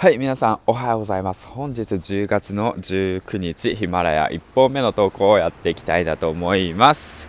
[0.00, 1.44] はい、皆さんおはようございます。
[1.48, 7.26] 本日10月の19日、ヒマラヤ1本目の投稿をやっていきたいなと思います。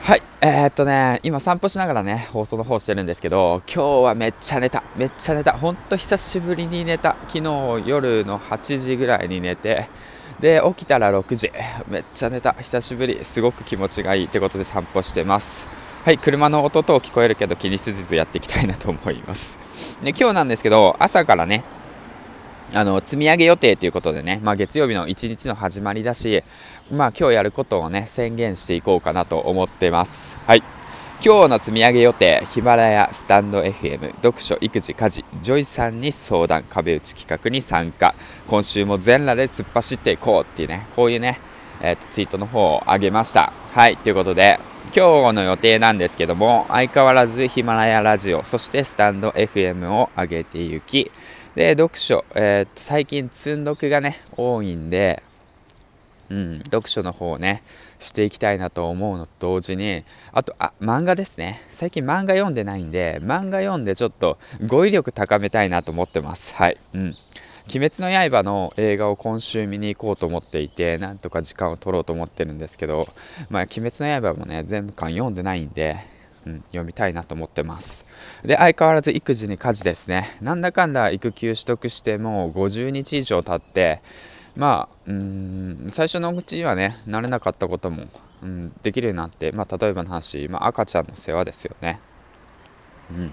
[0.00, 7.42] はい、えー、っとね、今散歩しながらね、放送の方してるんですけど、今日はめっちゃ寝た、めっちゃ寝た、ほんと久しぶりに寝た、昨日
[7.84, 9.90] 夜の8時ぐらいに寝て、
[10.40, 11.52] で、起きたら6時、
[11.88, 15.68] めっちゃ寝た、久しぶり、すごく気持ちがいいってことで散歩してます。
[16.02, 19.58] はい、車の音と聞こえるけど気にせずやっていきたいなと思います。
[20.02, 21.64] で今日なんですけど朝からね
[22.74, 26.42] あの積み上げ予定ということでね、まあ、月曜日の一日の始まりだし、
[26.90, 30.38] まあ、今日やることをね宣言していこうかなと思ってます。
[30.46, 30.62] はい
[31.24, 38.14] 今日の積み上げ予定ヒマラヤスタンド FM 読書育児家事ジョイさんに相談壁打ち企画に参加
[38.48, 41.40] 今週も全裸で突っ走っていこうっていうねこういうね、
[41.80, 43.52] えーと、ツイートの方を上げました。
[43.72, 44.58] はいということで
[44.94, 51.10] 今日の予定なんですけども相変わらずヒマラヤラジオそしてスタンド FM を上げていき
[51.54, 55.22] で読書、えー、っと最近積んどくがね多いんで、
[56.30, 57.62] うん、読書の方をね
[57.98, 61.62] していきたいなと思うのと同時にあとあ漫画ですね。
[61.70, 66.54] 最近漫画読んでないんで漫画読んでちょっと語彙力高めたいなと思ってます。
[66.54, 67.14] はい、うん。
[67.68, 73.08] 鬼滅の刃の映画を今週見に行こうと思っていて、なんとか時間を取ろうと思ってるんですけど、
[73.50, 75.96] まあ、鬼滅の刃もね、全部巻読んでないんで、
[76.46, 78.06] うん、読みたいなと思ってます。
[78.44, 80.38] で、相変わらず育児に家事ですね。
[80.40, 84.00] なんだかんだ育休取得してもう50日以上経って、
[84.54, 88.04] まあ、うん、最初のうちはね、慣れなかったことも、
[88.44, 92.00] うん、できるようになって、まあ、例えばの話、まあ、赤ちゃんの世話ですよね。
[93.10, 93.32] うん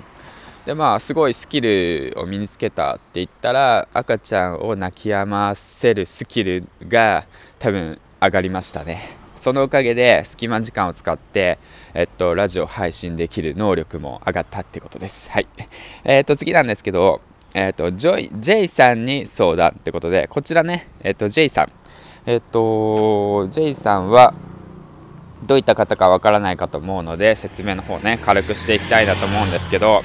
[0.66, 7.26] でまあすごいスキルを身につけたって言ったら赤ちゃんを泣き止ませるスキルが
[7.60, 9.18] 多分上がりましたね。
[9.36, 11.60] そのおかげで隙間時間を使って、
[11.94, 15.30] えっと、ラジオ配信できる能力も上がったってことです。
[15.30, 15.48] はい。
[16.06, 17.20] えっと次なんですけど
[17.54, 21.72] えっとジョイ J さんに相談ってことでこちらねえっと J さん。
[22.26, 24.34] えっと J さんは
[25.46, 30.04] どういった方かわからないかと思うので説明の方ね軽くしていきたいなと思うんですけど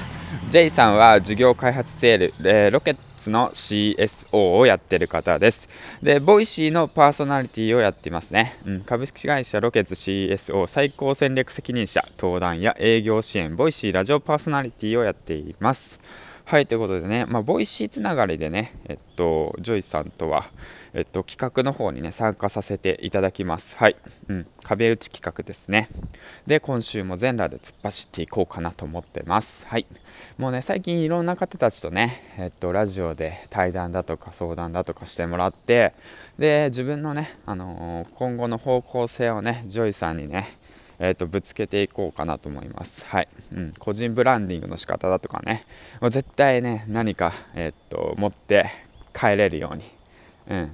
[0.49, 5.67] J さんは事業開発セール、えロケッツの CSO をやってる方です。
[6.03, 8.57] で、ボイシーのパーソナリティをやっていますね。
[8.65, 15.99] うん、株式会社ロケッツ CSO 最高戦略責任者、登壇や営業支援、ボイシーラジオパーソナリティをやっています。
[16.45, 20.45] はい、ということでね、まあ、 Voicy つながりでね、えっと、ジョイさんとは、
[20.93, 23.77] えっと、企画の方にね、参加させていただきます。
[23.77, 23.95] はい。
[24.27, 25.89] うん、壁打ち企画ですね。
[26.47, 29.67] で、今週も全裸で突っ走っていこうかなと思ってます。
[29.67, 29.85] はい。
[30.37, 35.93] もうね、最近いろんな方たちとね、えっと、ラジオで対談だとか相談だとかしてもらって、
[36.37, 40.57] で、自分のね、あのー、今後の方向性をね、ジョイさんにね、
[40.99, 43.05] えーと、ぶつけていこうかなと思います。
[43.05, 45.65] はい、うん、個人ブランディングの仕方だとかね、
[46.01, 48.69] もう絶対ね、何か、えーと、持って
[49.13, 49.83] 帰れるように、
[50.49, 50.71] うん、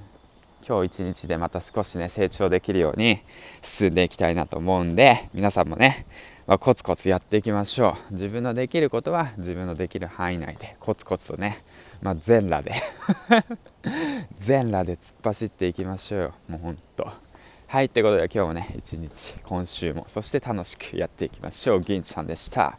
[0.66, 3.19] 今日一日でまた少しね、成長できるように
[3.62, 6.06] 進んでいきたいなと思うんで、皆さんもね、
[6.47, 8.13] まあ、コツコツやっていきましょう。
[8.13, 11.62] 自分のできることは自分のできる範囲内で、コツコツとね、
[12.02, 12.74] まあ、全裸で
[14.40, 17.12] 全裸で突っ走っていきましょうよ、もうほんと。
[17.68, 21.81] はい、ということで今日もね、一日、今週も、そして楽しくやっていきましょう。
[21.81, 22.78] 銀ちゃんでした。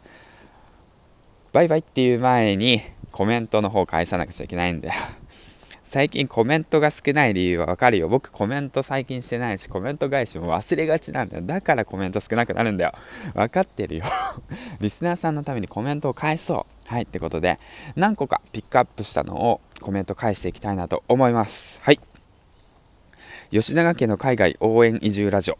[1.53, 2.81] バイバイっていう前に
[3.11, 4.95] コメントの方返さなくちゃいけないんだよ。
[5.89, 8.09] 最近コメントが少ない理由はわかるよ。
[8.09, 11.43] 僕コメント最近してないし、コメント返しも忘れがちなんだよ。
[11.45, 12.91] だからコメント少なくなるんだよ。
[13.33, 14.03] 分かってるよ。
[14.81, 16.87] リスナーさんのためにコメントを返そう。
[16.87, 17.57] はい、ってことで、
[17.95, 21.79] 何個かピックアップしたのをコメント返していきたいなと思います。
[21.81, 22.01] はい。
[23.51, 25.57] 吉永家の海外応援移住ラジオ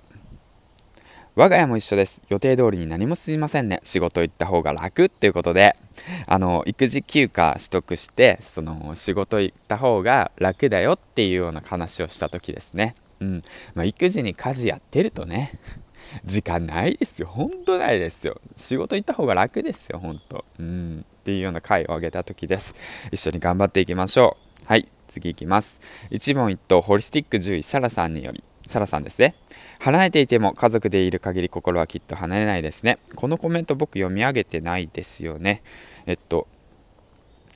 [1.38, 2.20] 我が家も一緒です。
[2.30, 3.80] 予定通りに何もすみませんね。
[3.84, 5.76] 仕事行った方が楽っていうことで。
[6.26, 12.96] あの育児休暇取得してその仕事行った方が楽だよっていうような話をした時ですね。
[13.20, 13.44] うん。
[13.76, 15.60] まあ、育児に家事やってるとね
[16.26, 17.28] 時間ないですよ。
[17.28, 18.42] 本当ないですよ。
[18.56, 20.44] 仕事行った方が楽ですよ本当。
[20.58, 21.06] うん。
[21.22, 22.74] っていうような回を挙げた時です。
[23.12, 24.66] 一緒に頑張っていきましょう。
[24.66, 24.88] はい。
[25.08, 25.80] 次いきます。
[26.10, 28.44] 一問一答ホリスティック獣医サラさんにより。
[28.68, 29.36] サラさんですね。
[29.80, 33.00] 離れていても家族でいる限り心はきっと離れないですね。
[33.16, 35.62] このコメント僕読み上げてないですよね。
[36.06, 36.48] えっと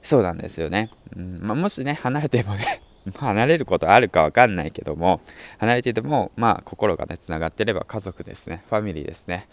[0.04, 2.81] そうなんですよね、うんまあ、もしね離れてもね
[3.18, 5.22] 離れることあるかわかんないけども
[5.58, 8.63] 離れていてもまあ心がねつながってれば家族ですね。
[8.69, 9.48] ファミリーですね。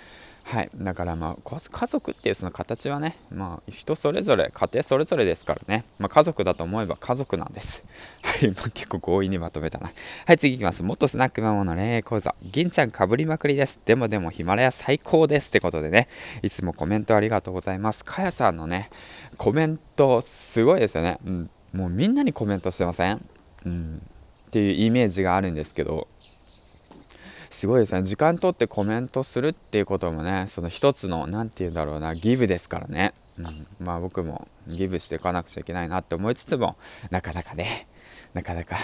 [0.51, 7.85] はい、だからまあ家族っていうその形はね、まあ、人それぞれ家庭それぞれですからね、まあ、家族だと思えば家族なんです。
[8.25, 9.93] はい、まあ、結構強引にまとめたな。
[10.27, 10.83] はい、次いきます。
[10.83, 12.35] 元スナックママの恋愛講座。
[12.43, 13.79] 銀ちゃんかぶりまくりです。
[13.85, 16.09] でもでもヒマラヤ最高ですってことでね、
[16.43, 18.05] いつもコメントありがとうございます。
[18.05, 18.91] かやさんのね、
[19.37, 21.19] コメントすごいですよね。
[21.27, 23.25] うんもうみんなにコメントしてません、
[23.67, 24.03] うん、
[24.49, 26.09] っていうイメージがあるんですけど
[27.59, 28.05] すごいですね。
[28.05, 36.77] 時間とってコメントするっていうこともねその一つの何て言うんだろうなギブですからね、うん、まあ僕もギブしていかなくちゃいけないなって思いつつも
[37.11, 37.89] なかなかね
[38.33, 38.77] なかなか。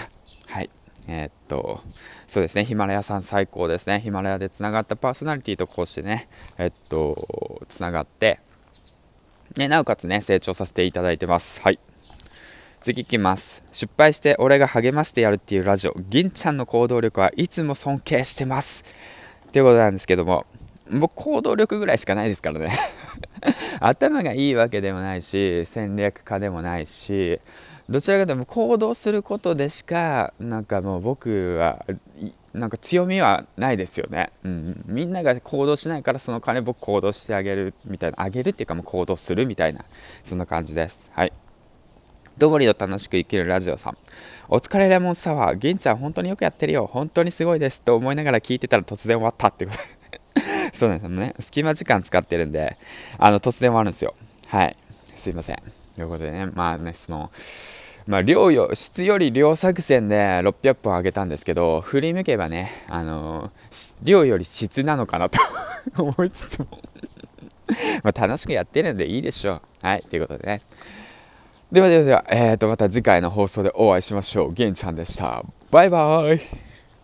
[0.47, 0.69] はい。
[1.07, 1.79] えー、っと
[2.27, 2.65] そうですね。
[2.65, 4.01] ヒマラヤさん最高ですね。
[4.01, 6.27] ヒマラヤでつながったパーソナリティとこうしてね
[6.57, 8.41] えっとつながって
[9.55, 11.61] ね、なおかつね成長させていただいてます。
[11.61, 11.79] はい。
[12.85, 13.63] 次いきます。
[13.71, 15.95] 失敗して俺が励ましてやるっていうラジオ。
[16.07, 18.83] 銀ちゃんの行動力はいつも尊敬してます。
[19.47, 20.45] っていうことなんですけども。
[20.91, 22.77] 僕行動力ぐらいしかないですからね。
[23.81, 27.39] 頭がいいわけでもないし戦略家でもないし
[27.89, 31.87] どちらかというと行動することでしかなんかもう僕は
[32.53, 38.21] なんか強みはないですよね、うん、みんなが行動しないからその金僕行動してあげるみたいな。
[38.21, 39.85] あげるっていうかもう行動するみたいな
[40.23, 41.09] そんな感じです。
[41.13, 41.33] はい。
[42.37, 43.97] どぼりと楽しく生きるラジオさん。
[44.49, 45.55] お疲れレモンサワー。
[45.55, 46.85] 銀ちゃん本当によくやってるよ。
[46.85, 47.81] 本当にすごいです。
[47.81, 49.79] と思いながら聞いてたら突然終わったってこと。
[50.77, 51.33] そうなんですね。
[51.39, 52.77] 隙間時間使ってるんで、
[53.17, 54.13] あの、突然終わるんですよ。
[54.47, 54.75] はい。
[55.15, 55.55] すいません。
[55.95, 57.31] ということでね、まあね、その、
[58.05, 65.39] まあ、量よ質より量作戦で600本あげたんですけど振り向けばね、あのー、量より質なのかなと
[65.97, 66.67] 思いつつも
[68.03, 70.61] 楽しくやってるんでいいでしょうはいということでね
[71.75, 74.53] ではではでは、えー、とまた次回の放送でお会いしましょう。
[74.53, 75.43] げんちゃんでした。
[75.71, 76.64] バイバイ